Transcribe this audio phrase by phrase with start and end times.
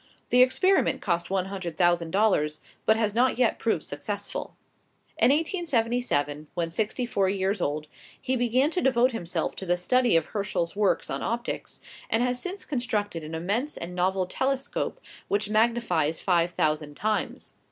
[0.31, 4.55] The experiment cost one hundred thousand dollars, but has not yet proved successful.
[5.19, 7.85] In 1877, when sixty four years old,
[8.19, 12.41] he began to devote himself to the study of Herschel's works on optics, and has
[12.41, 17.53] since constructed an immense and novel telescope, which magnifies five thousand times.